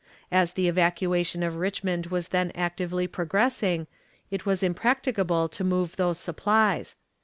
As 0.31 0.53
the 0.53 0.67
evacuation 0.67 1.43
of 1.43 1.57
Richmond 1.57 2.07
was 2.07 2.29
then 2.29 2.51
actively 2.55 3.05
progressing, 3.05 3.85
it 4.31 4.47
was 4.47 4.63
impracticable 4.63 5.47
to 5.49 5.63
move 5.63 5.95
those 5.95 6.17
supplies. 6.17 6.95